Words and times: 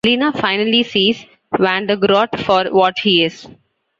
Lina 0.03 0.31
finally 0.31 0.81
sees 0.81 1.27
Vandergroat 1.53 2.39
for 2.43 2.65
what 2.73 2.97
he 2.97 3.23
is. 3.23 3.47